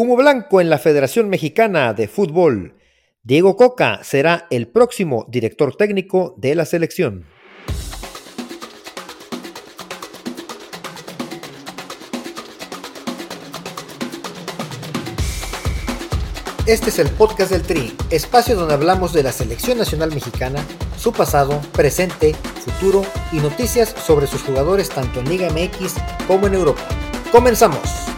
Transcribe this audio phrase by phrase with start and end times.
[0.00, 2.74] Humo blanco en la Federación Mexicana de Fútbol.
[3.22, 7.26] Diego Coca será el próximo director técnico de la selección.
[16.64, 20.64] Este es el podcast del Tri, espacio donde hablamos de la selección nacional mexicana,
[20.96, 22.32] su pasado, presente,
[22.64, 25.96] futuro y noticias sobre sus jugadores tanto en Liga MX
[26.26, 26.88] como en Europa.
[27.30, 28.10] Comenzamos.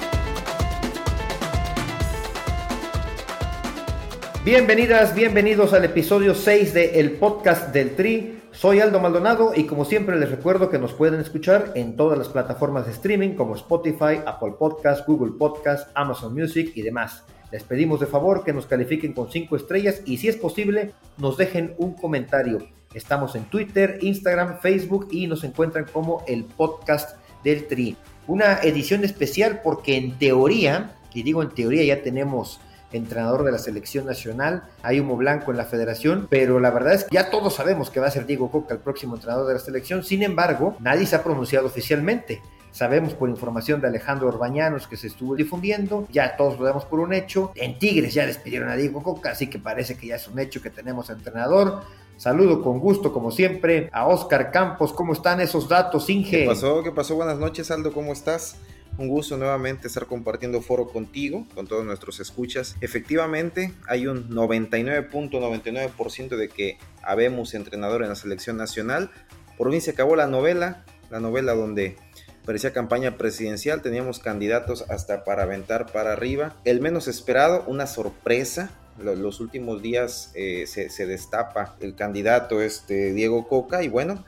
[4.44, 8.40] Bienvenidas, bienvenidos al episodio 6 de El Podcast del Tri.
[8.50, 12.28] Soy Aldo Maldonado y como siempre les recuerdo que nos pueden escuchar en todas las
[12.28, 17.22] plataformas de streaming como Spotify, Apple Podcast, Google Podcast, Amazon Music y demás.
[17.52, 21.36] Les pedimos de favor que nos califiquen con 5 estrellas y si es posible nos
[21.36, 22.66] dejen un comentario.
[22.94, 27.96] Estamos en Twitter, Instagram, Facebook y nos encuentran como el podcast del Tri.
[28.26, 32.58] Una edición especial porque en teoría, y digo en teoría ya tenemos
[32.92, 37.04] entrenador de la selección nacional, hay humo blanco en la federación, pero la verdad es
[37.04, 39.60] que ya todos sabemos que va a ser Diego Coca el próximo entrenador de la
[39.60, 42.40] selección, sin embargo, nadie se ha pronunciado oficialmente.
[42.72, 47.00] Sabemos por información de Alejandro Orbañanos que se estuvo difundiendo, ya todos lo damos por
[47.00, 47.52] un hecho.
[47.54, 50.62] En Tigres ya despidieron a Diego Coca, así que parece que ya es un hecho
[50.62, 51.82] que tenemos entrenador.
[52.16, 54.92] Saludo con gusto, como siempre, a Oscar Campos.
[54.94, 56.42] ¿Cómo están esos datos, Inge?
[56.42, 56.82] ¿Qué pasó?
[56.82, 57.14] ¿Qué pasó?
[57.14, 57.92] Buenas noches, Aldo.
[57.92, 58.56] ¿Cómo estás?
[58.98, 62.76] Un gusto nuevamente estar compartiendo foro contigo, con todos nuestros escuchas.
[62.82, 69.10] Efectivamente, hay un 99.99% de que habemos entrenador en la selección nacional.
[69.56, 71.96] Por mí se acabó la novela, la novela donde
[72.44, 76.56] parecía campaña presidencial, teníamos candidatos hasta para aventar para arriba.
[76.64, 78.70] El menos esperado, una sorpresa.
[78.98, 84.22] Los últimos días eh, se, destapa el candidato este Diego Coca y bueno,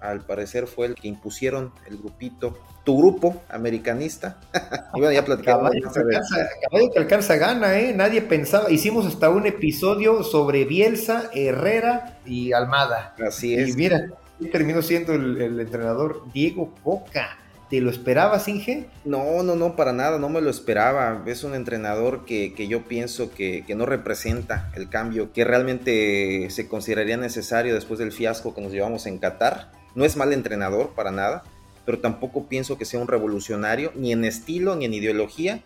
[0.00, 4.38] al parecer fue el que impusieron el grupito, tu grupo americanista.
[4.92, 5.70] bueno, ya platicamos.
[5.72, 7.92] Caballo, que alcanza gana, ¿eh?
[7.94, 8.70] Nadie pensaba.
[8.70, 13.14] Hicimos hasta un episodio sobre Bielsa, Herrera y Almada.
[13.26, 13.70] Así es.
[13.70, 14.08] Y mira,
[14.52, 17.38] terminó siendo el entrenador Diego Coca.
[17.68, 18.86] ¿Te lo esperabas, Inge?
[19.04, 21.22] No, no, no, para nada, no me lo esperaba.
[21.26, 27.18] Es un entrenador que, yo pienso que, no representa el cambio que realmente se consideraría
[27.18, 29.70] necesario después del fiasco que nos llevamos en Qatar.
[29.98, 31.42] No es mal entrenador, para nada,
[31.84, 35.60] pero tampoco pienso que sea un revolucionario, ni en estilo, ni en ideología,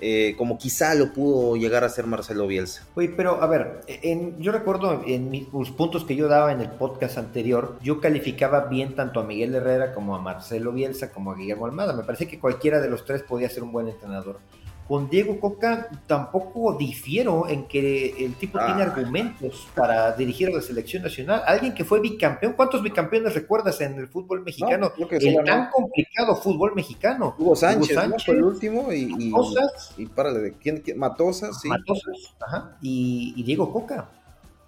[0.00, 2.86] eh, como quizá lo pudo llegar a ser Marcelo Bielsa.
[2.94, 5.44] Oye, pero a ver, en, yo recuerdo en mis
[5.76, 9.92] puntos que yo daba en el podcast anterior, yo calificaba bien tanto a Miguel Herrera
[9.92, 11.92] como a Marcelo Bielsa como a Guillermo Almada.
[11.92, 14.38] Me parece que cualquiera de los tres podía ser un buen entrenador.
[14.88, 18.86] Con Diego Coca tampoco difiero en que el tipo tiene ah.
[18.86, 21.42] argumentos para dirigir a la selección nacional.
[21.46, 24.92] Alguien que fue bicampeón, ¿cuántos bicampeones recuerdas en el fútbol mexicano?
[24.96, 27.34] el tan complicado fútbol mexicano.
[27.38, 30.82] Hugo Sánchez, fue el último y, y, Matosas, y párale, ¿de quién?
[30.96, 31.68] Matosas, sí.
[31.68, 34.08] Matosas, ajá, y, y Diego Coca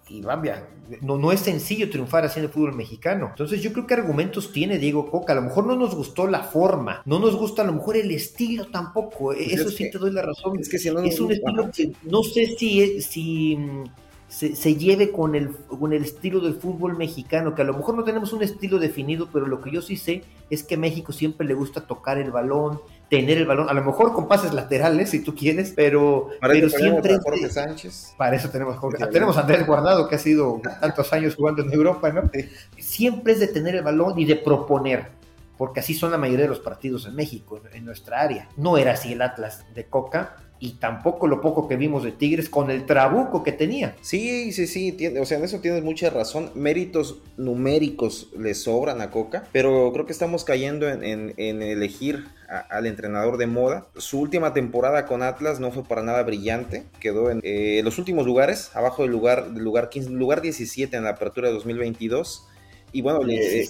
[0.09, 0.69] y Bambia,
[1.01, 3.29] no, no es sencillo triunfar el fútbol mexicano.
[3.31, 5.33] Entonces yo creo que argumentos tiene Diego Coca.
[5.33, 8.11] A lo mejor no nos gustó la forma, no nos gusta a lo mejor el
[8.13, 9.17] estilo tampoco.
[9.27, 10.59] Pues Eso sí te doy la razón.
[10.61, 13.85] Es que si no es un estilo que no sé si, si mm,
[14.29, 18.05] se, lleve con el, con el estilo del fútbol mexicano, que a lo mejor no
[18.05, 21.47] tenemos un estilo definido, pero lo que yo sí sé es que a México siempre
[21.47, 25.21] le gusta tocar el balón, tener el balón, a lo mejor con pases laterales si
[25.21, 27.15] tú quieres, pero, para pero siempre...
[27.15, 28.15] A Jorge Sánchez.
[28.17, 29.07] Para eso tenemos Jorge.
[29.07, 32.31] tenemos a Andrés Guardado, que ha sido tantos años jugando en Europa, ¿no?
[32.79, 35.09] Siempre es de tener el balón y de proponer,
[35.57, 38.49] porque así son la mayoría de los partidos en México, en nuestra área.
[38.57, 42.49] No era así el Atlas de Coca, y tampoco lo poco que vimos de Tigres
[42.49, 43.95] con el trabuco que tenía.
[44.01, 46.51] Sí, sí, sí, o sea, en eso tienes mucha razón.
[46.55, 52.27] Méritos numéricos le sobran a Coca, pero creo que estamos cayendo en, elegir
[52.71, 53.87] al entrenador de moda.
[53.97, 58.27] Su última temporada con Atlas no fue para nada brillante, quedó en eh, los últimos
[58.27, 62.47] lugares, abajo del lugar, del lugar, 15, lugar 17 en la apertura de 2022.
[62.93, 63.69] Y bueno, le,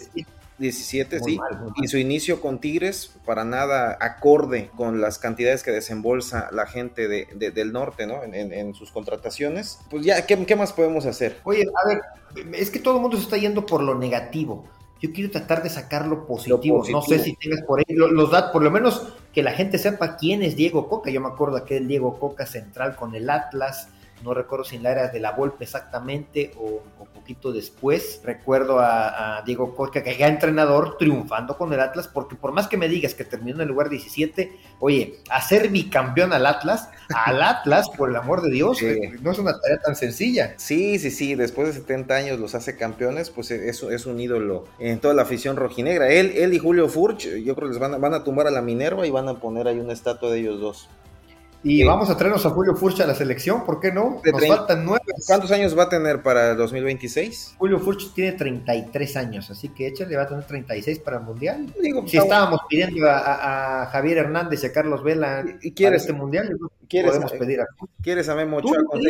[0.59, 1.39] 17, sí.
[1.83, 7.09] y su inicio con Tigres, para nada acorde con las cantidades que desembolsa la gente
[7.09, 8.23] de, del norte, ¿no?
[8.23, 9.79] En, sus contrataciones.
[9.91, 11.39] Pues ya, ¿qué, más podemos hacer?
[11.45, 12.01] Oye, a ver,
[12.55, 14.65] es que todo el mundo se está yendo por lo negativo.
[15.01, 16.83] Yo quiero tratar de sacar lo positivo.
[16.91, 20.17] No sé si tengas por ahí los, datos, por lo menos que la gente sepa
[20.17, 21.11] quién es Diego Coca.
[21.11, 23.91] Yo me acuerdo que el Diego Coca central con el Atlas,
[24.23, 28.21] no recuerdo si en la era de la Volpe exactamente o, un poquito después.
[28.25, 32.77] Recuerdo a, Diego Coca que ya entrenador triunfando con el Atlas, porque por más que
[32.77, 37.89] me digas que terminó en el lugar 17, oye, hacer bicampeón al Atlas, al Atlas,
[37.97, 40.55] por el amor de Dios, eh, no es una tarea tan sencilla.
[40.57, 44.65] Sí, sí, sí, después de 70 años los hace campeones, pues eso es un ídolo
[44.79, 46.09] en toda la afición rojinegra.
[46.09, 48.51] Él, él y Julio Furch, yo creo que les van a, van a tumbar a
[48.51, 50.89] la Minerva y van a poner ahí una estatua de ellos dos.
[51.69, 54.23] Y vamos a traernos a Julio Furch a la selección, ¿por qué no?
[54.25, 55.05] Nos faltan nueve.
[55.27, 57.57] ¿Cuántos años va a tener para el 2026?
[57.59, 61.75] Julio Furch tiene 33 años, así que échale, va a tener 36 para el Mundial.
[62.07, 66.57] si estábamos pidiendo a, Javier Hernández y a Carlos Vela ¿Y quieres, este Mundial,
[66.89, 67.67] ¿Quieres podemos a, pedir a...
[68.03, 69.01] ¿Quieres a Memo Ochoa con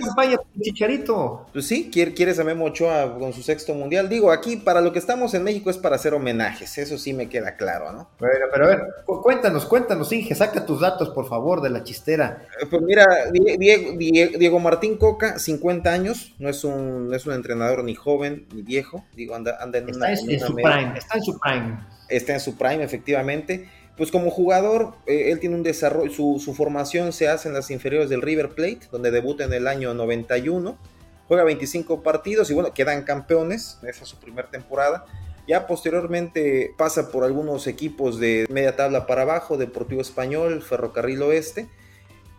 [0.00, 1.46] campaña con Chicharito.
[1.52, 4.08] Pues sí, quieres a Memo Ochoa con su sexto mundial.
[4.08, 7.28] Digo, aquí para lo que estamos en México es para hacer homenajes, eso sí me
[7.28, 8.08] queda claro, ¿no?
[8.18, 12.42] Bueno, pero a ver, cuéntanos, cuéntanos, Inge, saca tus datos, por favor, de la chistera.
[12.60, 17.94] Eh, pues mira, Diego, Martín Coca, 50 años, no es un, es un entrenador ni
[17.94, 21.78] joven ni viejo, digo, anda, anda en, está en, su prime, está en su prime.
[22.08, 23.68] Está en su prime, efectivamente.
[23.96, 27.70] Pues como jugador, eh, él tiene un desarrollo, su, su, formación se hace en las
[27.70, 30.76] inferiores del River Plate, donde debuta en el año 91,
[31.28, 35.06] juega 25 partidos y bueno, quedan campeones, esa es su primera temporada.
[35.48, 41.68] Ya posteriormente pasa por algunos equipos de media tabla para abajo, Deportivo Español, Ferrocarril Oeste.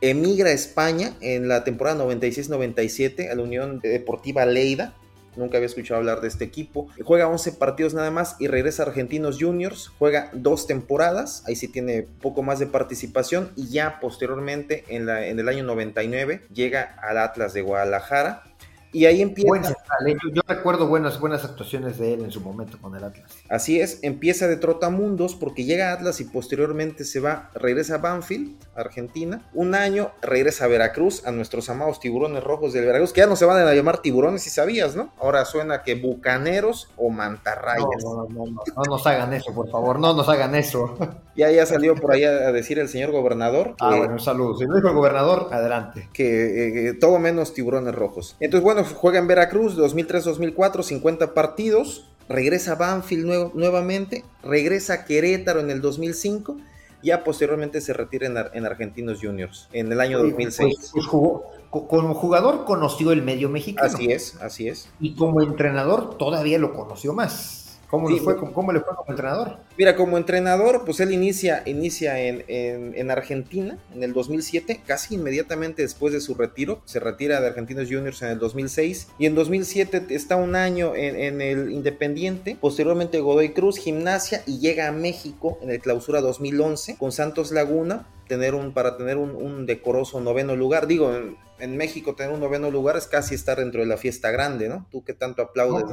[0.01, 4.93] Emigra a España en la temporada 96-97 a la Unión Deportiva Leida.
[5.37, 6.87] Nunca había escuchado hablar de este equipo.
[7.03, 9.91] Juega 11 partidos nada más y regresa a Argentinos Juniors.
[9.99, 11.43] Juega dos temporadas.
[11.47, 13.51] Ahí sí tiene poco más de participación.
[13.55, 18.43] Y ya posteriormente, en, la, en el año 99, llega al Atlas de Guadalajara
[18.91, 19.71] y ahí empieza.
[20.05, 20.15] ¿eh?
[20.33, 23.31] yo, recuerdo buenas, buenas actuaciones de él en su momento con el Atlas.
[23.49, 27.97] Así es, empieza de trotamundos porque llega a Atlas y posteriormente se va, regresa a
[27.99, 29.41] Banfield, Argentina.
[29.53, 33.35] Un año regresa a Veracruz, a nuestros amados tiburones rojos del Veracruz, que ya no
[33.35, 35.13] se van a llamar tiburones, si sabías, ¿no?
[35.19, 38.03] Ahora suena que bucaneros o mantarrayas.
[38.03, 40.97] No, no, no, no, no nos hagan eso, por favor, no nos hagan eso.
[41.37, 43.75] Ya, ya salió por ahí a decir el señor gobernador.
[43.79, 44.57] ah, bueno, un saludo.
[44.57, 46.09] Si no dijo el gobernador, adelante.
[46.11, 48.35] Que eh, todo menos tiburones rojos.
[48.39, 55.59] Entonces, bueno, juega en Veracruz 2003-2004, 50 partidos, regresa a Banfield nuevamente, regresa a Querétaro
[55.59, 56.57] en el 2005,
[57.03, 60.75] ya posteriormente se retira en, Argentinos Juniors en el año 2006.
[60.75, 63.87] Pues, pues jugó, como jugador conoció el medio mexicano.
[63.87, 64.89] Así es, así es.
[64.99, 67.66] Y como entrenador todavía lo conoció más.
[67.89, 69.57] ¿Cómo, le fue, ¿Cómo le fue como entrenador?
[69.77, 75.83] Mira, como entrenador, pues él inicia, inicia en, en, Argentina en el 2007, casi inmediatamente
[75.83, 76.81] después de su retiro.
[76.83, 81.15] Se retira de Argentinos Juniors en el 2006 y en 2007 está un año en,
[81.15, 82.57] en, el Independiente.
[82.59, 88.05] Posteriormente Godoy Cruz, Gimnasia y llega a México en el Clausura 2011 con Santos Laguna
[88.27, 90.87] tener un, para tener un, decoroso noveno lugar.
[90.87, 91.11] Digo,
[91.59, 94.87] en, México tener un noveno lugar es casi estar dentro de la fiesta grande, ¿no?
[94.91, 95.85] Tú que tanto aplaudes.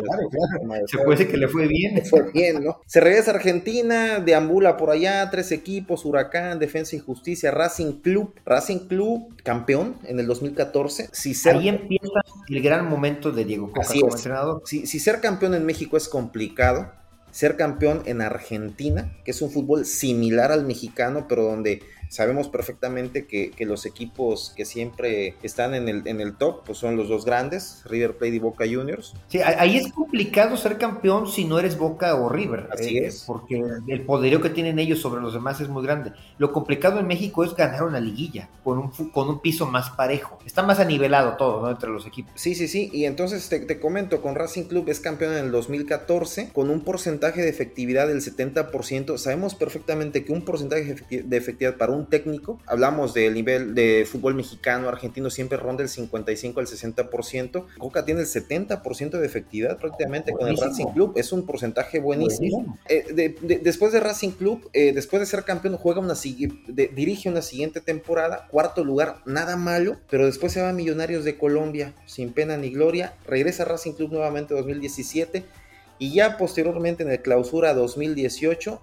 [0.86, 2.04] Se puede decir que le fue bien.
[2.04, 2.80] fue bien, ¿no?
[2.86, 8.34] Se regresa a Argentina, deambula por allá, tres equipos, Huracán, Defensa y Justicia, Racing Club,
[8.44, 11.08] Racing Club, campeón en el 2014.
[11.12, 14.62] Si Ahí empieza el gran momento de Diego Coca como entrenador.
[14.66, 16.92] Si, si ser campeón en México es complicado,
[17.34, 23.26] ser campeón en Argentina, que es un fútbol similar al mexicano, pero donde sabemos perfectamente
[23.26, 27.24] que, los equipos que siempre están en el, en el top pues son los dos
[27.24, 29.14] grandes, River Plate y Boca Juniors.
[29.28, 32.68] Sí, ahí es complicado ser campeón si no eres Boca o River.
[32.72, 33.24] Así eh, es.
[33.26, 36.12] Porque el poderío que tienen ellos sobre los demás es muy grande.
[36.36, 40.38] Lo complicado en México es ganar una liguilla con un, con un piso más parejo.
[40.44, 41.70] Está más anivelado todo, ¿no?
[41.70, 42.32] Entre los equipos.
[42.34, 42.90] Sí, sí, sí.
[42.92, 46.80] Y entonces te, te comento, con Racing Club es campeón en el 2014 con un
[46.80, 49.16] porcentaje de efectividad del 70%.
[49.18, 54.34] Sabemos perfectamente que un porcentaje de efectividad para un técnico, hablamos del nivel de fútbol
[54.34, 57.66] mexicano, argentino, siempre ronda el 55 al 60%.
[57.78, 61.12] Coca tiene el 70% de efectividad prácticamente con el Racing Club.
[61.16, 62.78] Es un porcentaje buenísimo.
[62.88, 66.14] Eh, después de Racing Club, eh, después de ser campeón, juega una
[66.94, 71.38] dirige una siguiente temporada, cuarto lugar, nada malo, pero después se va a Millonarios de
[71.38, 73.14] Colombia, sin pena ni gloria.
[73.26, 75.44] Regresa a Racing Club nuevamente 2017
[75.98, 78.80] y ya posteriormente en el clausura 2018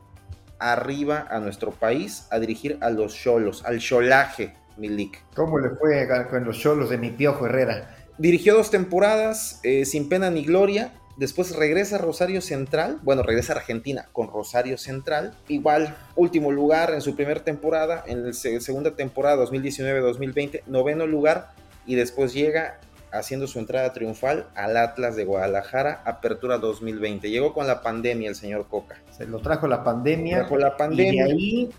[0.62, 5.24] arriba a nuestro país a dirigir a los cholos, al cholaje, Milik.
[5.36, 7.96] ¿Cómo le fue con los cholos de mi Piojo Herrera?
[8.18, 10.94] Dirigió dos temporadas, eh, sin pena ni gloria.
[11.18, 15.36] Después regresa a Rosario Central, bueno, regresa a Argentina con Rosario Central.
[15.48, 21.52] Igual, último lugar en su primera temporada, en la segunda temporada 2019-2020, noveno lugar.
[21.86, 22.80] Y después llega
[23.12, 27.30] haciendo su entrada triunfal al Atlas de Guadalajara, Apertura 2020.
[27.30, 29.02] Llegó con la pandemia el señor Coca.
[29.12, 30.40] Se lo trajo la pandemia.
[30.40, 31.28] Trajo la pandemia.
[31.28, 31.70] Y ahí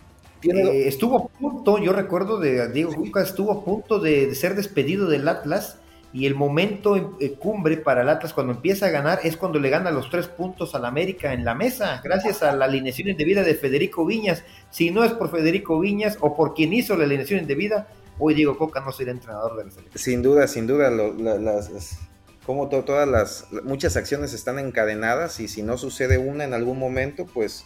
[0.44, 5.06] Eh, estuvo a punto, yo recuerdo de Diego Coca, estuvo a punto de, ser despedido
[5.08, 5.78] del Atlas
[6.12, 9.70] y el momento eh, cumbre para el Atlas cuando empieza a ganar es cuando le
[9.70, 13.54] gana los tres puntos al América en la mesa, gracias a la alineación indebida de
[13.54, 14.42] Federico Viñas.
[14.70, 17.86] Si no es por Federico Viñas o por quien hizo la alineación indebida,
[18.18, 20.02] hoy Diego Coca no sería entrenador de la selección.
[20.02, 21.98] Sin duda, sin duda, las,
[22.46, 27.26] como todas las, muchas acciones están encadenadas y si no sucede una en algún momento,
[27.26, 27.64] pues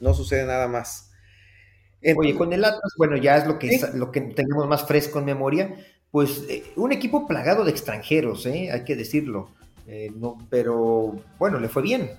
[0.00, 1.10] no sucede nada más.
[2.16, 5.24] Oye, con el Atlas, bueno, ya es lo que, lo que tenemos más fresco en
[5.24, 5.74] memoria,
[6.12, 8.70] pues eh, un equipo plagado de extranjeros, ¿eh?
[8.72, 9.50] hay que decirlo,
[9.86, 12.12] eh, no, pero bueno, le fue bien,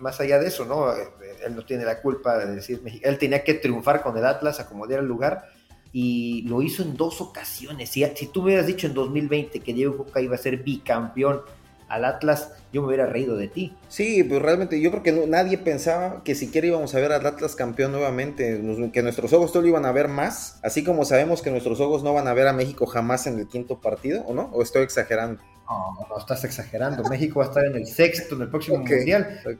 [0.00, 0.92] más allá de eso, ¿no?
[0.92, 5.00] Él no tiene la culpa de decir, él tenía que triunfar con el Atlas, acomodar
[5.00, 5.48] el lugar,
[5.92, 7.90] y lo hizo en dos ocasiones.
[7.90, 11.42] Si, si tú me hubieras dicho en 2020 que Diego Coca iba a ser bicampeón
[11.88, 13.76] al Atlas, yo me hubiera reído de ti.
[13.88, 17.54] Sí, pues realmente yo creo que nadie pensaba que siquiera íbamos a ver al Atlas
[17.54, 18.60] campeón nuevamente,
[18.92, 22.02] que nuestros ojos todo lo iban a ver más, así como sabemos que nuestros ojos
[22.02, 24.50] no van a ver a México jamás en el quinto partido, ¿o no?
[24.52, 25.42] ¿O estoy exagerando?
[25.72, 27.02] No, no estás exagerando.
[27.10, 29.40] México va a estar en el sexto en el próximo mundial.
[29.42, 29.58] Pues,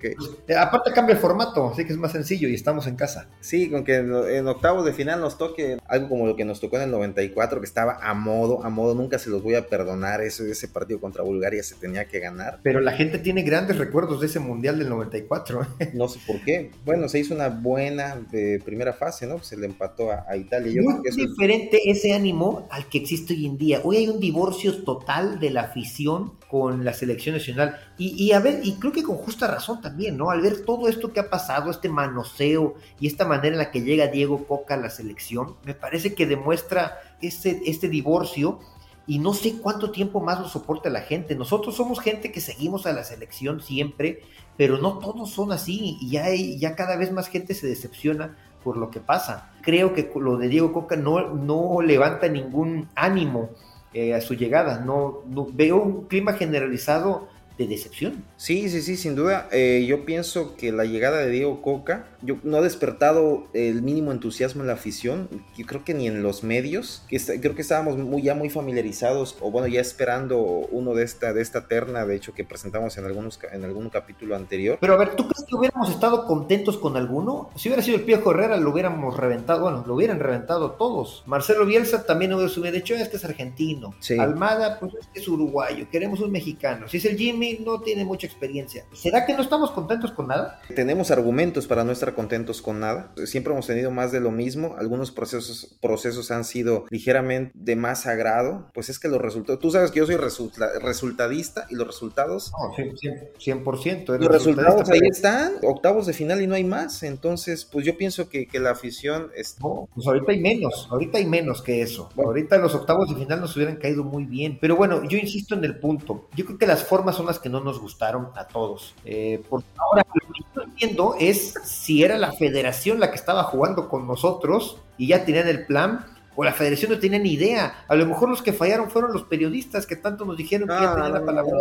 [0.48, 3.28] eh, aparte cambia el formato, así que es más sencillo y estamos en casa.
[3.40, 6.76] Sí, con que en, octavos de final nos toque algo como lo que nos tocó
[6.76, 10.20] en el 94, que estaba a modo, a modo, nunca se los voy a perdonar.
[10.20, 12.60] Ese, ese partido contra Bulgaria se tenía que ganar.
[12.62, 15.66] Pero la gente tiene grandes recuerdos de ese mundial del 94.
[15.94, 16.70] no sé por qué.
[16.84, 19.42] Bueno, se hizo una buena de primera fase, ¿no?
[19.42, 20.72] Se le empató a, Italia.
[20.72, 23.80] Yo Muy diferente ese ánimo al que existe hoy en día.
[23.84, 27.78] Hoy hay un divorcio total de la afición con la selección nacional.
[27.98, 30.30] Y, a ver, y creo que con justa razón también, ¿no?
[30.30, 33.82] Al ver todo esto que ha pasado, este manoseo y esta manera en la que
[33.82, 38.58] llega Diego Coca a la selección, me parece que demuestra este, este divorcio
[39.06, 41.34] y no sé cuánto tiempo más lo soporta la gente.
[41.34, 44.22] Nosotros somos gente que seguimos a la selección siempre,
[44.56, 48.76] pero no todos son así y ya, ya cada vez más gente se decepciona por
[48.76, 49.50] lo que pasa.
[49.62, 53.50] Creo que lo de Diego Coca no, no levanta ningún ánimo
[53.92, 54.80] eh, a su llegada.
[54.80, 57.28] No, veo un clima generalizado
[57.58, 58.24] de decepción.
[58.36, 59.48] Sí, sí, sí, sin duda.
[59.52, 64.12] Eh, yo pienso que la llegada de Diego Coca yo, no ha despertado el mínimo
[64.12, 65.28] entusiasmo en la afición.
[65.56, 67.02] Yo creo que ni en los medios.
[67.08, 71.32] Que creo que estábamos muy, ya muy familiarizados, o bueno, ya esperando uno de esta,
[71.32, 74.78] de esta terna, de hecho, que presentamos en, algunos, en algún capítulo anterior.
[74.80, 77.50] Pero a ver, ¿tú crees que hubiéramos estado contentos con alguno?
[77.56, 79.62] Si hubiera sido el Piojo Herrera, lo hubiéramos reventado.
[79.62, 81.22] Bueno, lo hubieran reventado todos.
[81.26, 83.94] Marcelo Bielsa también hubiera dicho, este es argentino.
[84.18, 85.88] Almada, pues este es uruguayo.
[85.90, 86.88] Queremos un mexicano.
[86.88, 88.84] Si es el Jimmy, no tiene mucha experiencia.
[88.92, 90.60] ¿Será que no estamos contentos con nada?
[90.74, 93.12] Tenemos argumentos para no estar contentos con nada.
[93.24, 94.74] Siempre hemos tenido más de lo mismo.
[94.78, 98.70] Algunos procesos, procesos han sido ligeramente de más agrado.
[98.74, 102.52] Pues es que los resultados, tú sabes que yo soy resultadista y los resultados...
[102.52, 104.18] No, 100%.
[104.18, 107.02] los resultados ahí están, octavos de final y no hay más.
[107.02, 109.30] Entonces, pues yo pienso que, que la afición...
[109.34, 109.56] Es...
[109.60, 112.08] No, pues ahorita hay menos, ahorita hay menos que eso.
[112.16, 114.58] Ahorita los octavos de final nos hubieran caído muy bien.
[114.60, 116.28] Pero bueno, yo insisto en el punto.
[116.34, 118.94] Yo creo que las formas son las que no nos gustaron a todos.
[119.04, 123.44] Eh, porque ahora lo que estoy viendo es si era la federación la que estaba
[123.44, 127.84] jugando con nosotros y ya tenían el plan, o la federación no tenía ni idea.
[127.88, 130.94] A lo mejor los que fallaron fueron los periodistas que tanto nos dijeron que ya
[130.94, 131.52] tenían la palabra.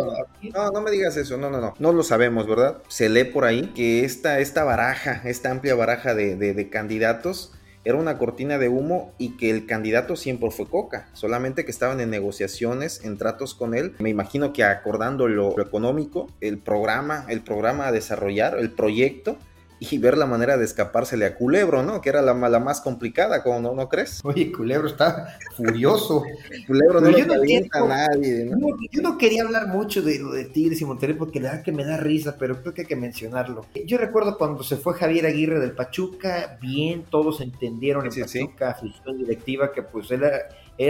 [0.54, 1.74] No, no, me digas eso, no, no, no.
[1.78, 2.78] No lo sabemos, ¿verdad?
[2.88, 7.52] Se lee por ahí que esta, esta baraja, esta amplia baraja de, de candidatos
[7.84, 12.00] era una cortina de humo y que el candidato siempre fue Coca, solamente que estaban
[12.00, 13.94] en negociaciones, en tratos con él.
[13.98, 19.36] Me imagino que acordando lo, económico, el programa, el programa a desarrollar, el proyecto,
[19.90, 22.00] y ver la manera de escapársele a Culebro, ¿no?
[22.00, 24.20] Que era la, la más complicada, como no, ¿no crees?
[24.24, 26.22] Oye, Culebro está furioso.
[26.66, 28.76] Culebro no le calienta a nadie, ¿no?
[28.90, 31.84] Yo no quería hablar mucho de de Tigres y Monterrey porque la verdad que me
[31.84, 33.66] da risa, pero creo que hay que mencionarlo.
[33.86, 38.92] Yo recuerdo cuando se fue Javier Aguirre del Pachuca, bien, todos entendieron en Pachuca, sí.
[39.16, 40.22] directiva, que pues él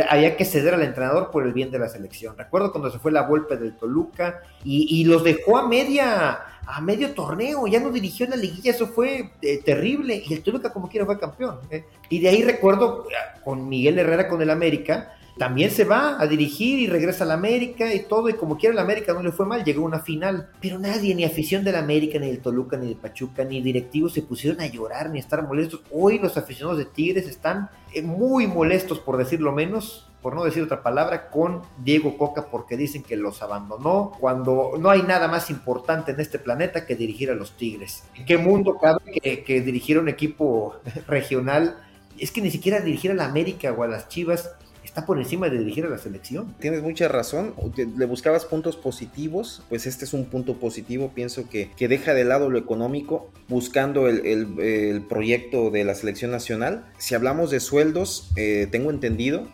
[0.09, 2.37] había que ceder al entrenador por el bien de la selección.
[2.37, 7.13] Recuerdo cuando se fue la golpe del Toluca y, los dejó a media a medio
[7.13, 10.89] torneo, ya no dirigió en la liguilla, eso fue eh, terrible, y el Toluca como
[10.89, 11.59] quiera fue campeón.
[11.71, 11.85] ¿eh?
[12.09, 16.27] Y de ahí recuerdo eh, con Miguel Herrera con el América, también se va a
[16.27, 19.47] dirigir y regresa al América y todo, y como quiera el América no le fue
[19.47, 22.89] mal, llegó a una final, pero nadie, ni afición del América, ni del Toluca, ni
[22.89, 25.81] del Pachuca, ni directivos se pusieron a llorar, ni a estar molestos.
[25.91, 27.71] Hoy los aficionados de Tigres están
[28.03, 33.03] muy molestos, por decirlo menos, por no decir otra palabra, con Diego Coca porque dicen
[33.03, 37.35] que los abandonó cuando no hay nada más importante en este planeta que dirigir a
[37.35, 38.05] los Tigres.
[38.15, 39.01] ¿En qué mundo cabe
[39.45, 40.77] que, dirigir un equipo
[41.09, 41.79] regional?
[42.19, 44.53] Es que ni siquiera dirigir a la América o a las Chivas
[44.93, 46.55] está por encima de dirigir a la selección.
[46.61, 47.55] Tienes mucha razón,
[47.97, 52.25] le buscabas puntos positivos, pues este es un punto positivo, pienso que, que deja de
[52.25, 56.85] lado lo económico, buscando el, el, proyecto de la selección nacional.
[56.99, 59.49] Si hablamos de sueldos, eh, tengo entendido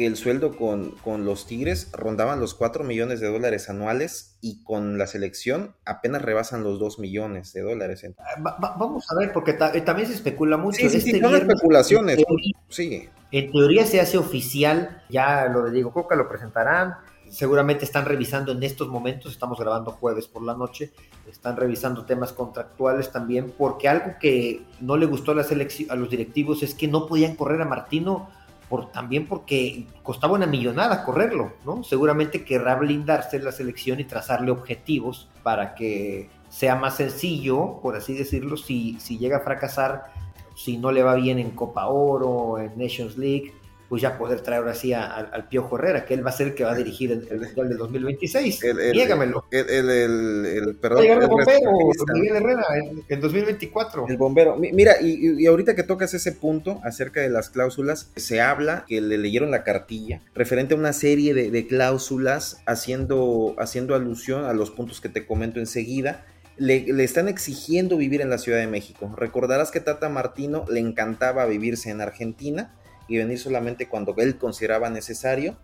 [0.00, 4.64] que el sueldo con, con, los Tigres rondaban los 4 millones de dólares anuales y
[4.64, 8.06] con la selección apenas rebasan los 2 millones de dólares.
[8.18, 10.78] Ah, vamos a ver, porque eh, también se especula mucho.
[10.78, 12.18] Sí, sí, este son especulaciones.
[12.18, 13.08] En teoría, sí.
[13.30, 16.94] En teoría se hace oficial, ya lo de Diego Coca lo presentarán,
[17.28, 20.92] seguramente están revisando en estos momentos, estamos grabando jueves por la noche,
[21.28, 26.08] están revisando temas contractuales también, porque algo que no le gustó a, la a los
[26.08, 28.30] directivos es que no podían correr a Martino
[28.70, 31.82] por, también porque costaba una millonada correrlo, ¿no?
[31.82, 38.14] Seguramente querrá blindarse la selección y trazarle objetivos para que sea más sencillo, por así
[38.14, 40.12] decirlo, si, si llega a fracasar,
[40.54, 43.52] si no le va bien en Copa Oro, en Nations League,
[43.90, 46.54] pues ya poder traer ahora sí al Piojo Herrera, que él va a ser el
[46.54, 48.62] que va a dirigir el, Mundial del 2026.
[48.62, 49.46] El, el, Niégamelo.
[49.50, 51.04] El, el, perdón.
[51.04, 51.72] el bombero,
[52.14, 52.62] Miguel Herrera,
[53.08, 54.06] en, 2024.
[54.08, 54.56] El bombero.
[54.56, 59.18] Mira, y, ahorita que tocas ese punto acerca de las cláusulas, se habla que le
[59.18, 64.70] leyeron la cartilla referente a una serie de, de cláusulas haciendo, haciendo alusión a los
[64.70, 66.24] puntos que te comento enseguida.
[66.58, 69.12] Le, le, están exigiendo vivir en la Ciudad de México.
[69.16, 72.76] Recordarás que Tata Martino le encantaba vivirse en Argentina
[73.10, 75.56] y venir solamente cuando él consideraba necesario.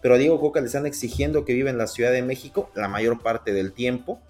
[0.00, 2.88] Pero a Diego Coca le están exigiendo que viva en la Ciudad de México la
[2.88, 4.20] mayor parte del tiempo.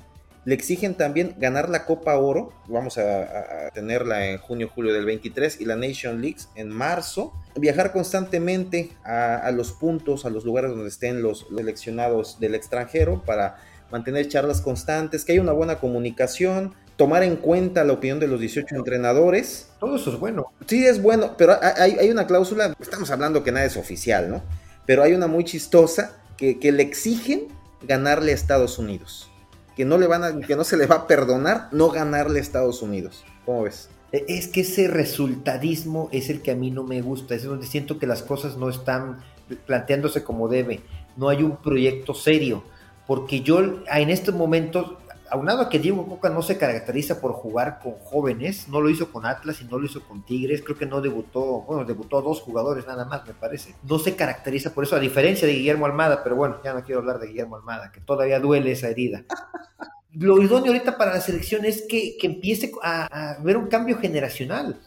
[0.45, 5.61] Le exigen también ganar la Copa Oro, vamos a, tenerla en junio, julio del 23,
[5.61, 7.33] y la Nation League en marzo.
[7.57, 13.57] Viajar constantemente a, los puntos, a los lugares donde estén los seleccionados del extranjero para
[13.93, 18.41] mantener charlas constantes, que haya una buena comunicación, tomar en cuenta la opinión de los
[18.41, 19.69] 18 entrenadores.
[19.81, 20.53] Todo eso es bueno.
[20.67, 24.43] Sí, es bueno, pero hay, una cláusula, estamos hablando que nada es oficial, ¿no?
[24.87, 27.49] Pero hay una muy chistosa que, le exigen
[27.83, 29.31] ganarle a Estados Unidos.
[29.77, 32.43] Que no, le van a, que no se le va a perdonar no ganarle a
[32.43, 33.25] Estados Unidos.
[33.45, 33.89] ¿Cómo ves?
[34.13, 37.67] E, es que ese resultadismo es el que a mí no me gusta, es donde
[37.67, 39.19] siento que las cosas no están
[39.67, 40.81] planteándose como debe,
[41.17, 42.65] no hay un proyecto serio,
[43.07, 44.95] porque yo en estos momentos
[45.35, 49.11] aunado a que Diego Coca no se caracteriza por jugar con jóvenes, no lo hizo
[49.13, 52.41] con Atlas y no lo hizo con Tigres, creo que no debutó, bueno, debutó dos
[52.41, 53.75] jugadores nada más, me parece.
[53.83, 57.01] No se caracteriza por eso, a diferencia de Guillermo Almada, pero bueno, ya no quiero
[57.01, 59.25] hablar de Guillermo Almada, que todavía duele esa herida.
[60.13, 64.81] Lo idóneo ahorita para la selección es que, empiece a, a ver un cambio generacional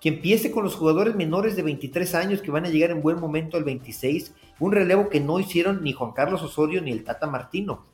[0.00, 3.20] que empiece con los jugadores menores de 23 años que van a llegar en buen
[3.20, 7.28] momento al 26, un relevo que no hicieron ni Juan Carlos Osorio ni el Tata
[7.28, 7.91] Martino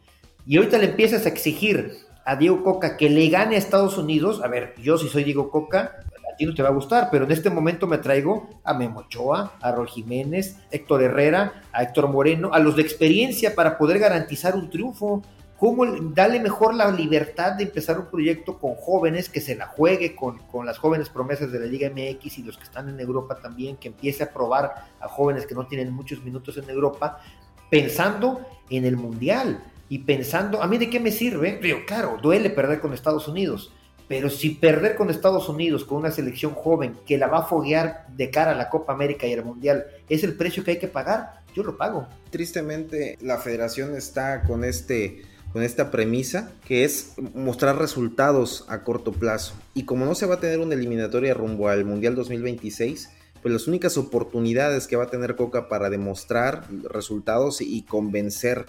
[0.48, 4.40] y ahorita le empiezas a exigir a Diego Coca que le gane a Estados Unidos,
[4.42, 5.96] a ver, yo si soy Diego Coca,
[6.32, 9.00] a ti no te va a gustar, pero en este momento me traigo a Memo
[9.00, 13.98] Ochoa, a Rol Jiménez, Héctor Herrera, a Héctor Moreno, a los de experiencia para poder
[13.98, 15.22] garantizar un triunfo.
[15.58, 15.84] ¿Cómo
[16.14, 20.38] darle mejor la libertad de empezar un proyecto con jóvenes, que se la juegue con,
[20.46, 23.76] con, las jóvenes promesas de la Liga MX y los que están en Europa también,
[23.76, 27.20] que empiece a probar a jóvenes que no tienen muchos minutos en Europa,
[27.68, 29.62] pensando en el Mundial?
[29.88, 31.58] Y pensando, ¿a mí de qué me sirve?
[31.62, 33.72] Digo, claro, duele perder con Estados Unidos,
[34.06, 38.06] pero si perder con Estados Unidos, con una selección joven que la va a foguear
[38.16, 40.88] de cara a la Copa América y al Mundial, es el precio que hay que
[40.88, 42.06] pagar, yo lo pago.
[42.30, 45.22] Tristemente, la federación está con este
[45.52, 49.54] con esta premisa que es mostrar resultados a corto plazo.
[49.72, 53.08] Y como no se va a tener una eliminatoria rumbo al Mundial 2026,
[53.40, 58.66] pues las únicas oportunidades que va a tener Coca para demostrar resultados y convencer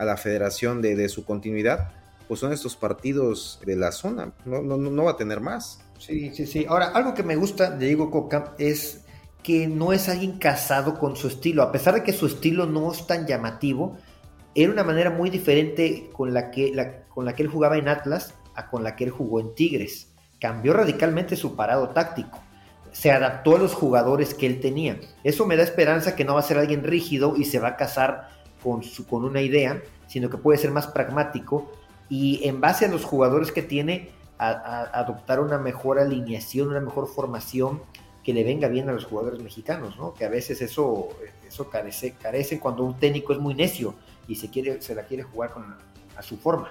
[0.00, 1.92] a la federación de, su continuidad,
[2.26, 5.80] pues son estos partidos de la zona, no, va a tener más.
[5.98, 6.64] Sí, sí, sí.
[6.66, 9.02] Ahora, algo que me gusta de Diego Coca es
[9.42, 12.90] que no es alguien casado con su estilo, a pesar de que su estilo no
[12.90, 13.98] es tan llamativo,
[14.54, 16.72] era una manera muy diferente con la que,
[17.10, 20.08] con la que él jugaba en Atlas a con la que él jugó en Tigres.
[20.40, 22.38] Cambió radicalmente su parado táctico.
[22.90, 24.98] Se adaptó a los jugadores que él tenía.
[25.24, 27.76] Eso me da esperanza que no va a ser alguien rígido y se va a
[27.76, 31.70] casar con, su, con una idea, sino que puede ser más pragmático
[32.08, 37.82] y en base a los jugadores que tiene, adoptar una mejor alineación, una mejor formación
[38.24, 40.14] que le venga bien a los jugadores mexicanos, ¿no?
[40.14, 41.08] Que a veces eso,
[41.46, 43.94] eso carece, carece cuando un técnico es muy necio
[44.26, 45.76] y se, quiere, se la quiere jugar con,
[46.16, 46.70] a su forma.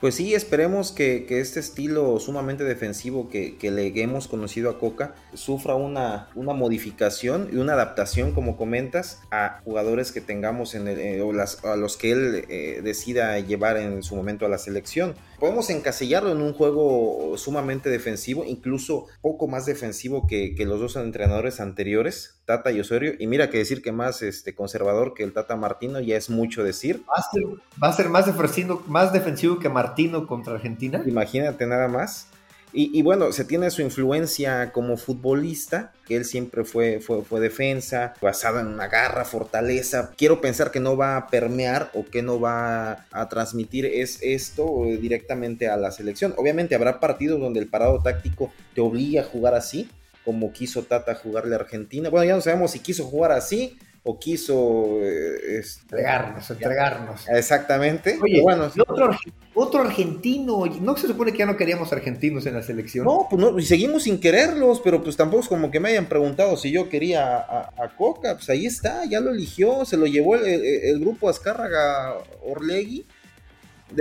[0.00, 5.74] Pues sí, esperemos que, este estilo sumamente defensivo que, le hemos conocido a Coca sufra
[5.74, 11.20] una, una, modificación y una adaptación, como comentas, a jugadores que tengamos en el, eh,
[11.20, 15.14] o las, a los que él eh, decida llevar en su momento a la selección.
[15.40, 20.96] Podemos encasillarlo en un juego sumamente defensivo, incluso poco más defensivo que, que, los dos
[20.96, 23.14] entrenadores anteriores, Tata y Osorio.
[23.18, 26.62] Y mira que decir que más este, conservador que el Tata Martino ya es mucho
[26.62, 27.02] decir.
[27.08, 27.44] Va a ser,
[27.82, 31.02] va a ser más, defensivo, más defensivo que Martino contra Argentina.
[31.04, 32.28] Imagínate nada más.
[32.72, 38.60] Y, bueno, se tiene su influencia como futbolista, que él siempre fue, fue, defensa, basada
[38.60, 40.12] en una garra, fortaleza.
[40.16, 44.84] Quiero pensar que no va a permear o que no va a transmitir es esto
[45.00, 46.34] directamente a la selección.
[46.36, 49.88] Obviamente habrá partidos donde el parado táctico te obliga a jugar así,
[50.24, 52.08] como quiso Tata jugarle a Argentina.
[52.08, 57.28] Bueno, ya no sabemos si quiso jugar así o quiso eh, entregarnos, entregarnos.
[57.28, 58.18] Exactamente.
[58.22, 59.10] Oye, bueno, otro,
[59.54, 63.04] otro, argentino, ¿no se supone que ya no queríamos argentinos en la selección?
[63.04, 66.06] No, pues no, y seguimos sin quererlos, pero pues tampoco es como que me hayan
[66.06, 70.36] preguntado si yo quería a, Coca, pues ahí está, ya lo eligió, se lo llevó
[70.36, 73.06] el, grupo Azcárraga Orlegui.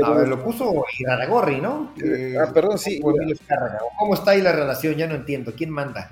[0.01, 1.93] a ver, lo puso Iraragorri, ¿no?
[2.39, 3.01] ah, perdón, sí.
[3.01, 4.95] ¿Cómo está ahí la relación?
[4.95, 5.53] Ya no entiendo.
[5.57, 6.11] ¿Quién manda?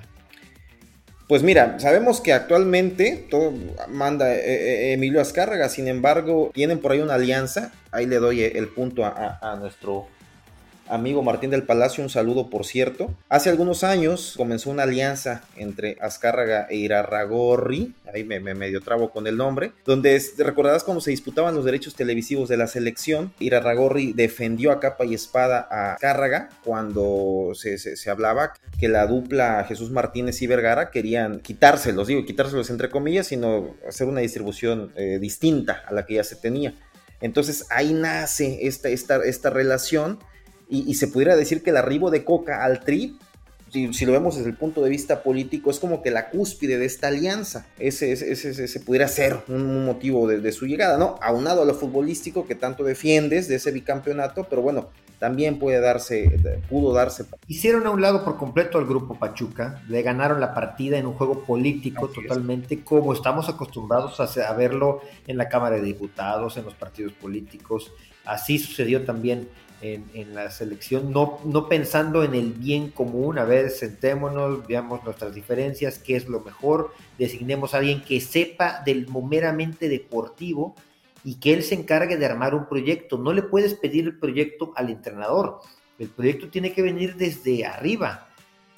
[1.28, 3.52] Pues mira, sabemos que actualmente todo
[3.88, 7.70] manda eh, eh, Emilio Azcárraga, sin embargo, tienen por ahí una alianza.
[7.92, 10.08] Ahí le doy el punto a nuestro
[10.88, 13.10] amigo Martín del Palacio, un saludo por cierto.
[13.28, 19.26] Hace algunos años comenzó una alianza entre Azcárraga e Irarragorri, ahí me, medio trabo con
[19.26, 24.72] el nombre, donde recordarás cuando se disputaban los derechos televisivos de la selección, Irarragorri defendió
[24.72, 27.78] a capa y espada a Azcárraga cuando se,
[28.10, 33.74] hablaba que la dupla Jesús Martínez y Vergara querían quitárselos, digo quitárselos entre comillas, sino
[33.86, 36.74] hacer una distribución eh, distinta a la que ya se tenía.
[37.20, 40.18] Entonces ahí nace esta, esta, esta relación
[40.70, 43.16] y, se pudiera decir que el arribo de Coca al Tri,
[43.70, 46.84] si, lo vemos desde el punto de vista político, es como que la cúspide de
[46.84, 47.66] esta alianza.
[47.78, 51.16] Ese, ese, pudiera ser un motivo de, su llegada, ¿no?
[51.22, 56.38] Aunado a lo futbolístico que tanto defiendes de ese bicampeonato, pero bueno, también puede darse,
[56.68, 57.24] pudo darse.
[57.46, 61.14] Hicieron a un lado por completo al grupo Pachuca, le ganaron la partida en un
[61.14, 66.64] juego político totalmente como estamos acostumbrados a, a verlo en la Cámara de Diputados, en
[66.64, 67.92] los partidos políticos.
[68.24, 69.48] Así sucedió también
[69.80, 75.34] en, la selección, no, no pensando en el bien común, a ver, sentémonos, veamos nuestras
[75.34, 80.74] diferencias, qué es lo mejor, designemos a alguien que sepa del meramente deportivo
[81.24, 83.18] y que él se encargue de armar un proyecto.
[83.18, 85.60] No le puedes pedir el proyecto al entrenador,
[85.98, 88.28] el proyecto tiene que venir desde arriba.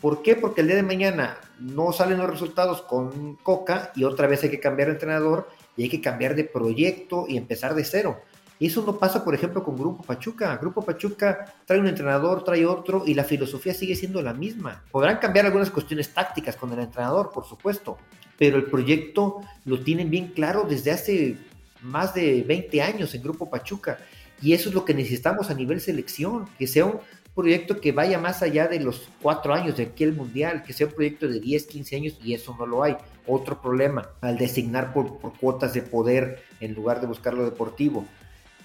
[0.01, 0.35] ¿Por qué?
[0.35, 4.51] Porque el día de mañana no salen los resultados con Coca y otra vez hay
[4.51, 8.21] que cambiar de entrenador y hay que cambiar de proyecto y empezar de cero.
[8.61, 10.55] Eso no pasa, por ejemplo, con Grupo Pachuca.
[10.59, 14.85] Grupo Pachuca trae un entrenador, trae otro y la filosofía sigue siendo la misma.
[14.91, 17.97] Podrán cambiar algunas cuestiones tácticas con el entrenador, por supuesto,
[18.37, 21.39] pero el proyecto lo tienen bien claro desde hace
[21.81, 23.99] más de 20 años en Grupo Pachuca.
[24.43, 26.99] Y eso es lo que necesitamos a nivel selección, que sea un
[27.35, 30.93] proyecto que vaya más allá de los cuatro años de aquel mundial, que sea un
[30.93, 32.99] proyecto de 10, 15 años y eso no lo hay.
[33.27, 38.05] Otro problema, al designar por, por cuotas de poder en lugar de buscar lo deportivo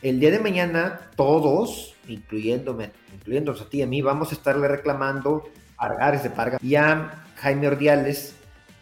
[0.06, 4.68] el día de mañana todos, incluyéndome, incluyéndonos a ti y a mí, vamos a estarle
[4.68, 8.36] reclamando a Ares de Parga y a Jaime Ordiales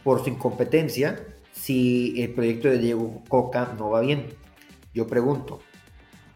[0.04, 4.34] por su incompetencia si el proyecto de Diego Coca no va bien.
[4.94, 5.62] Yo pregunto,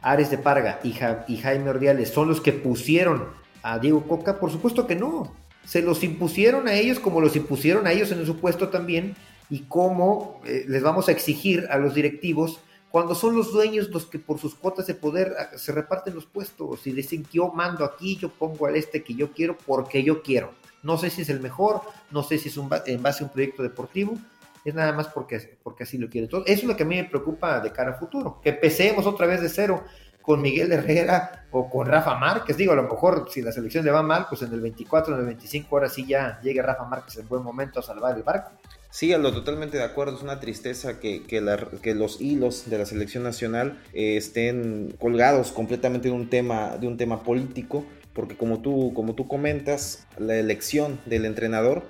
[0.01, 3.25] Ares de Parga y, Jaime Ordiales son los que pusieron
[3.63, 4.39] a Diego Coca?
[4.39, 5.35] Por supuesto que no.
[5.65, 9.17] Se los impusieron a ellos como los impusieron a ellos en su puesto también
[9.49, 12.61] y cómo eh, les vamos a exigir a los directivos
[12.97, 16.25] cuando son los dueños los que por sus cuotas de poder ah, se reparten los
[16.25, 20.01] puestos y dicen que yo mando aquí, yo pongo al este que yo quiero porque
[20.01, 20.55] yo quiero.
[20.81, 23.31] No sé si es el mejor, no sé si es un, en base a un
[23.31, 24.17] proyecto deportivo,
[24.65, 26.27] es nada más porque, porque así lo quiere.
[26.27, 26.43] todo.
[26.47, 29.27] eso es lo que a mí me preocupa de cara a futuro, que empecemos otra
[29.27, 29.83] vez de cero
[30.23, 32.57] con Miguel Herrera o con Rafa Márquez.
[32.57, 35.19] Digo, a lo mejor si la selección le va mal, pues en el 24, en
[35.19, 38.53] el 25, ahora sí ya llegue Rafa Márquez en buen momento a salvar el barco.
[38.89, 40.15] Sí, a lo totalmente de acuerdo.
[40.17, 46.07] Es una tristeza que, que, los hilos de la selección nacional eh, estén colgados completamente
[46.07, 50.99] de un tema, de un tema político, porque como tú, como tú comentas, la elección
[51.05, 51.83] del entrenador,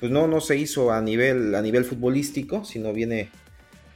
[0.00, 3.30] pues no, no se hizo a nivel, a nivel futbolístico, sino viene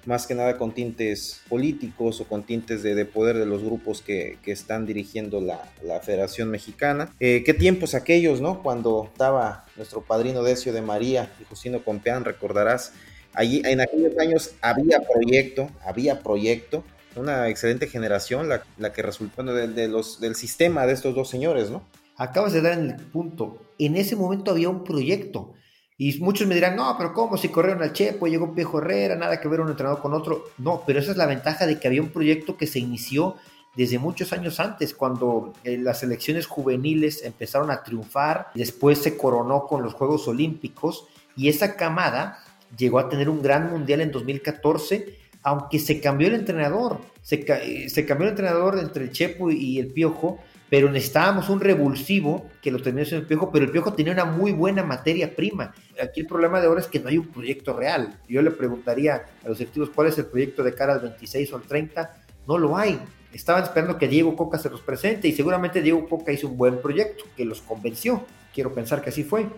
[0.06, 4.38] más que nada con tintes políticos o con tintes de, poder de los grupos que,
[4.44, 5.60] están dirigiendo la,
[6.02, 7.14] Federación Mexicana.
[7.20, 8.62] Eh, qué tiempos aquellos, ¿no?
[8.62, 12.92] Cuando estaba nuestro padrino Decio de María y Justino Compeán, recordarás,
[13.34, 16.84] allí en aquellos años había proyecto, había proyecto,
[17.14, 21.82] una excelente generación la, que resultó del sistema de estos dos señores, ¿no?
[22.16, 25.54] Acabas de dar el punto, en ese momento había un proyecto
[26.04, 27.36] y muchos me dirán, no, pero ¿cómo?
[27.36, 30.46] Si corrieron al Chepo, llegó un Piejo Herrera, nada que ver un entrenador con otro.
[30.58, 33.36] No, pero esa es la ventaja de que había un proyecto que se inició
[33.76, 39.68] desde muchos años antes, cuando eh, las selecciones juveniles empezaron a triunfar, después se coronó
[39.68, 42.38] con los Juegos Olímpicos y esa camada
[42.76, 47.88] llegó a tener un gran mundial en 2014, aunque se cambió el entrenador, se, eh,
[47.88, 50.40] se cambió el entrenador entre el Chepo y el Piojo,
[50.72, 54.24] pero necesitábamos un revulsivo que lo tenía en el Piojo, pero el Piojo tenía una
[54.24, 55.74] muy buena materia prima.
[56.02, 58.18] Aquí el problema de ahora es que no hay un proyecto real.
[58.26, 61.56] Yo le preguntaría a los directivos cuál es el proyecto de cara al 26 o
[61.56, 62.16] al 30,
[62.48, 62.98] no lo hay.
[63.34, 66.80] Estaban esperando que Diego Coca se los presente y seguramente Diego Coca hizo un buen
[66.80, 68.24] proyecto que los convenció.
[68.54, 69.48] Quiero pensar que así fue.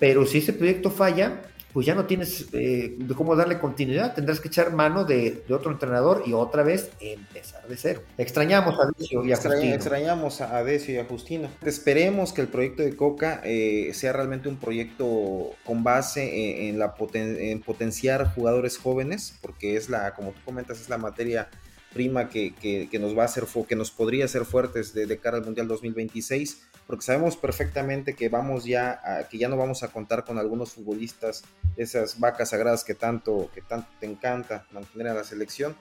[0.00, 1.40] Pero si ese proyecto falla,
[1.74, 5.72] pues ya no tienes eh, de cómo darle continuidad, tendrás que echar mano de, otro
[5.72, 8.02] entrenador y otra vez empezar de cero.
[8.16, 9.74] Extrañamos a Decio y a Justino.
[9.74, 11.48] Extrañamos a Decio y a Justino.
[11.66, 16.94] Esperemos que el proyecto de Coca eh, sea realmente un proyecto con base en, la
[17.14, 21.48] en potenciar jugadores jóvenes, porque es la, como tú comentas, es la materia
[21.94, 25.44] prima que, que, nos va a hacer, que nos podría hacer fuertes de, cara al
[25.44, 30.38] Mundial 2026, porque sabemos perfectamente que vamos ya, que ya no vamos a contar con
[30.38, 31.44] algunos futbolistas,
[31.76, 35.76] esas vacas sagradas que tanto, que tanto te encanta mantener a la selección,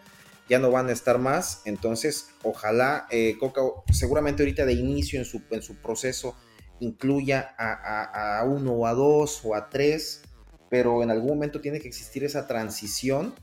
[0.48, 5.26] ya no van a estar más, entonces ojalá eh, Coca seguramente ahorita de inicio en
[5.26, 6.36] su, en su proceso
[6.80, 10.22] incluya a, a, uno a dos o a tres,
[10.70, 13.34] pero en algún momento tiene que existir esa transición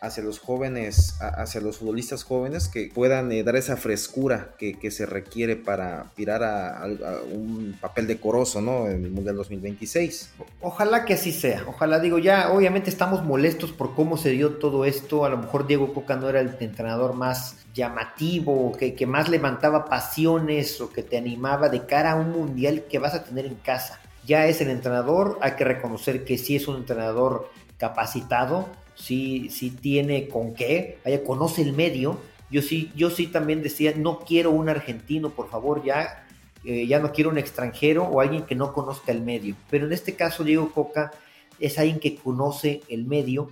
[0.00, 5.04] hacia los jóvenes, hacia los futbolistas jóvenes que puedan eh, dar esa frescura que, se
[5.04, 6.86] requiere para tirar a,
[7.30, 8.88] un papel decoroso, ¿no?
[8.88, 10.30] En el Mundial 2026.
[10.60, 14.84] Ojalá que así sea, ojalá digo, ya obviamente estamos molestos por cómo se dio todo
[14.84, 19.28] esto, a lo mejor Diego Coca no era el entrenador más llamativo, que, que más
[19.28, 23.46] levantaba pasiones o que te animaba de cara a un Mundial que vas a tener
[23.46, 24.00] en casa.
[24.26, 29.70] Ya es el entrenador, hay que reconocer que sí es un entrenador capacitado, sí, sí
[29.70, 32.18] tiene con qué, vaya, conoce el medio.
[32.50, 36.26] Yo sí, yo sí también decía, no quiero un argentino, por favor, ya,
[36.64, 39.54] eh, ya no quiero un extranjero o alguien que no conozca el medio.
[39.70, 41.12] Pero en este caso, Diego Coca
[41.60, 43.50] es alguien que conoce el medio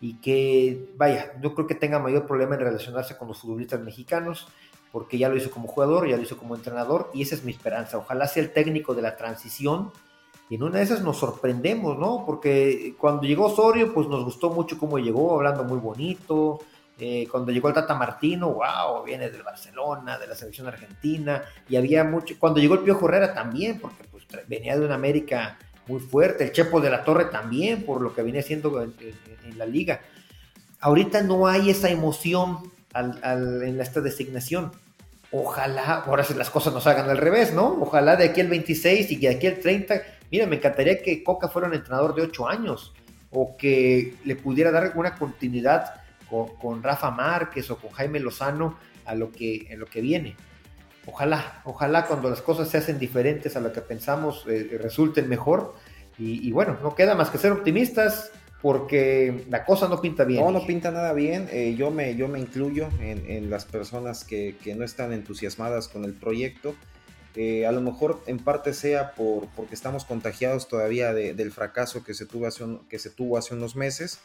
[0.00, 4.48] y que, vaya, yo creo que tenga mayor problema en relacionarse con los futbolistas mexicanos,
[4.92, 7.52] porque ya lo hizo como jugador, ya lo hizo como entrenador, y esa es mi
[7.52, 7.98] esperanza.
[7.98, 9.92] Ojalá sea el técnico de la transición
[10.50, 12.24] y en una de esas nos sorprendemos, ¿no?
[12.24, 16.60] Porque cuando llegó Osorio, pues nos gustó mucho cómo llegó, hablando muy bonito.
[16.98, 21.42] Eh, cuando llegó el Tata Martino, wow, viene del Barcelona, de la selección argentina.
[21.68, 22.34] Y había mucho.
[22.38, 26.44] Cuando llegó el Pío Herrera también, porque pues, venía de una América muy fuerte.
[26.44, 28.94] El Chepo de la Torre también, por lo que venía haciendo en,
[29.56, 30.00] la liga.
[30.80, 34.72] Ahorita no hay esa emoción en esta designación.
[35.30, 37.78] Ojalá, ahora las cosas nos hagan al revés, ¿no?
[37.80, 41.48] Ojalá de aquí el 26 y de aquí el 30 Mira, me encantaría que Coca
[41.48, 42.94] fuera un entrenador de ocho años
[43.30, 45.94] o que le pudiera dar alguna continuidad
[46.28, 50.36] con, Rafa Márquez o con Jaime Lozano a lo que, en lo que viene.
[51.06, 55.74] Ojalá, ojalá cuando las cosas se hacen diferentes a lo que pensamos eh, resulten mejor.
[56.20, 60.44] Y, bueno, no queda más que ser optimistas porque la cosa no pinta bien.
[60.44, 61.48] No, no pinta nada bien.
[61.52, 66.04] Eh, yo, me, yo me incluyo en, las personas que, que, no están entusiasmadas con
[66.04, 66.74] el proyecto.
[67.40, 72.12] Eh, a lo mejor en parte sea por, porque estamos contagiados todavía del fracaso que
[72.12, 74.18] se, tuvo hace unos meses.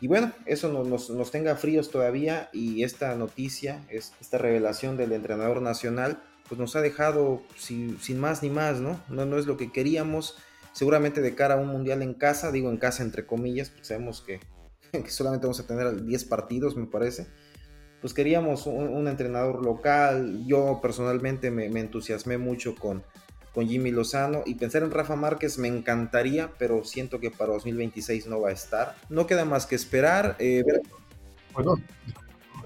[0.00, 6.22] Y bueno, eso nos, tenga fríos todavía y esta noticia, esta revelación del entrenador nacional,
[6.48, 9.00] pues nos ha dejado sin, más ni más, ¿no?
[9.08, 9.36] ¿no?
[9.36, 10.36] Es lo que queríamos.
[10.70, 14.22] Seguramente de cara a un mundial en casa, digo en casa entre comillas, porque sabemos
[14.22, 14.38] que,
[14.92, 17.26] que solamente vamos a tener 10 partidos, me parece
[18.04, 20.44] pues queríamos un, entrenador local.
[20.46, 23.02] Yo personalmente me, entusiasmé mucho con,
[23.54, 28.26] con Jimmy Lozano y pensar en Rafa Márquez me encantaría, pero siento que para 2026
[28.26, 28.94] no va a estar.
[29.08, 30.36] No queda más que esperar.
[30.38, 30.62] Eh,
[31.54, 31.76] bueno,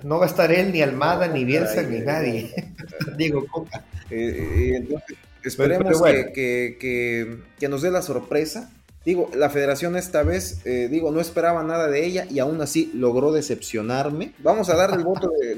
[0.02, 2.74] no va a estar él, ni Almada, ni Bielsa, ni nadie.
[3.16, 3.84] Diego Coca.
[4.10, 6.02] Eh, entonces, esperemos
[6.34, 8.72] que, que nos dé la sorpresa
[9.04, 12.90] Digo, la federación esta vez, eh, digo, no esperaba nada de ella y aún así
[12.94, 14.34] logró decepcionarme.
[14.40, 15.56] Vamos a darle el voto de...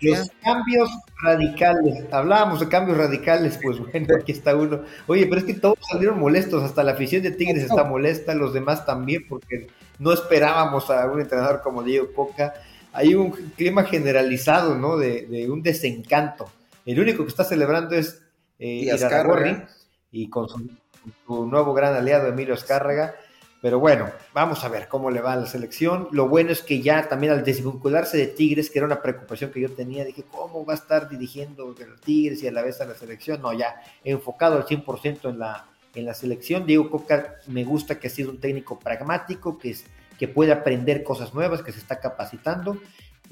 [0.00, 0.90] Los cambios
[1.22, 4.82] radicales, hablábamos de cambios radicales, pues bueno, aquí está uno.
[5.06, 8.52] Oye, pero es que todos salieron molestos, hasta la afición de Tigres está molesta, los
[8.52, 9.68] demás también, porque
[9.98, 12.54] no esperábamos a un entrenador como Diego Coca.
[12.92, 14.98] Hay un clima generalizado, ¿no?
[14.98, 16.50] De, un desencanto.
[16.84, 18.20] El único que está celebrando es
[18.58, 18.90] eh,
[20.10, 20.68] y con su
[21.26, 23.14] tu nuevo gran aliado Emilio Escárraga.
[23.60, 26.08] Pero bueno, vamos a ver cómo le va a la selección.
[26.10, 29.60] Lo bueno es que ya también al desvincularse de Tigres, que era una preocupación que
[29.60, 32.86] yo tenía, dije, ¿cómo va a estar dirigiendo los Tigres y a la vez a
[32.86, 33.40] la selección?
[33.40, 36.66] No, ya enfocado al 100% en la, en la selección.
[36.66, 39.84] Diego Coca me gusta que ha sido un técnico pragmático, que, es,
[40.18, 42.78] que puede aprender cosas nuevas, que se está capacitando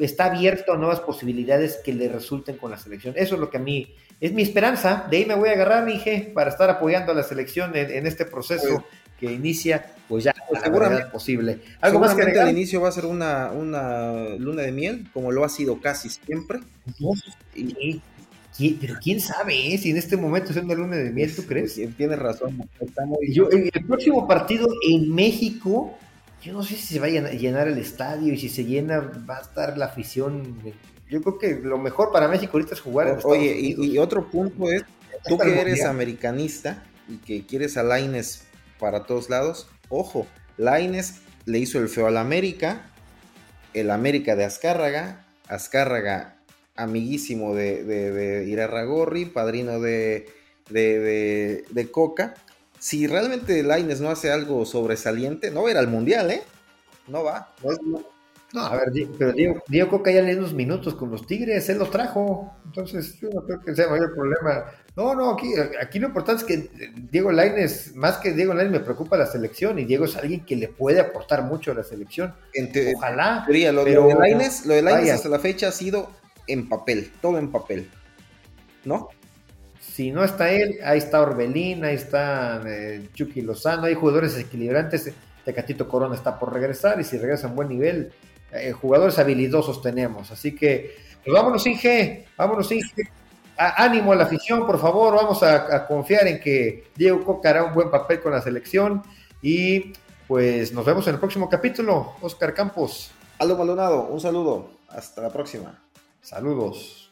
[0.04, 3.14] está abierto a nuevas posibilidades que le resulten con la selección.
[3.16, 5.06] Eso es lo que a mí es mi esperanza.
[5.10, 8.24] De ahí me voy a agarrar, dije, para estar apoyando a la selección en, este
[8.24, 8.84] proceso pues,
[9.18, 11.60] que inicia, pues ya pues seguramente posible.
[11.80, 15.44] Algo más que al inicio va a ser una, una luna de miel, como lo
[15.44, 16.60] ha sido casi siempre.
[17.54, 18.02] y,
[18.78, 21.80] pero quién sabe eh, si en este momento es una luna de miel, ¿tú crees?
[21.96, 22.68] Tienes razón.
[23.28, 25.96] Yo, el próximo partido en México,
[26.42, 29.38] yo no sé si se va a llenar el estadio y si se llena va
[29.38, 30.58] a estar la afición.
[31.10, 33.18] Yo creo que lo mejor para México ahorita es jugar.
[33.24, 34.84] Oye, y, otro punto es,
[35.26, 38.44] tú que eres americanista y que quieres a Laines
[38.78, 42.92] para todos lados, ojo, Laines le hizo el feo al América,
[43.74, 46.36] el América de Azcárraga, Azcárraga
[46.76, 50.28] amiguísimo de, de, de Irarragorri, padrino de,
[50.70, 52.34] de, Coca.
[52.78, 56.42] Si realmente Laines no hace algo sobresaliente, no va a ir al mundial, ¿eh?
[57.08, 57.52] No va.
[57.84, 58.04] No,
[58.54, 61.90] a ver, pero Diego, Coca ya le dio unos minutos con los Tigres, él los
[61.90, 62.52] trajo.
[62.64, 64.64] Entonces, yo no creo que sea mayor problema.
[64.96, 68.80] No, no, aquí, aquí lo importante es que Diego Laines, más que Diego Laines, me
[68.80, 72.34] preocupa la selección y Diego es alguien que le puede aportar mucho a la selección.
[72.96, 73.44] Ojalá.
[73.46, 76.10] lo, de Laines, lo de Laines hasta la fecha ha sido
[76.48, 77.88] en papel, todo en papel,
[78.84, 79.10] ¿no?
[79.78, 85.12] Si no está él, ahí está Orbelín, ahí está eh, Chucky Lozano, hay jugadores equilibrantes.
[85.44, 88.12] Tecatito Corona está por regresar y si regresa en buen nivel,
[88.52, 90.30] eh, jugadores habilidosos tenemos.
[90.30, 93.10] Así que, pues vámonos, Inge, vámonos, Inge.
[93.56, 97.64] ánimo a la afición, por favor, vamos a, a, confiar en que Diego Coca hará
[97.64, 99.02] un buen papel con la selección
[99.42, 99.92] y
[100.26, 102.14] pues nos vemos en el próximo capítulo.
[102.20, 103.10] Oscar Campos.
[103.38, 104.70] Aldo Maldonado, un saludo.
[104.88, 105.82] Hasta la próxima.
[106.20, 107.10] Saludos.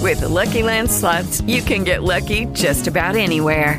[0.00, 3.78] With the Lucky Land slots, you can get lucky just about anywhere.